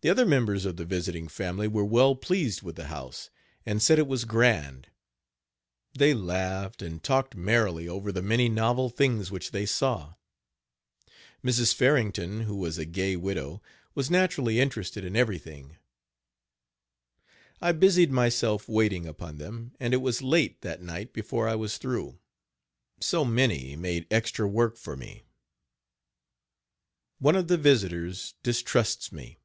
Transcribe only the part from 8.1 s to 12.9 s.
the many novel things which they saw. Mrs. Farrington, who was a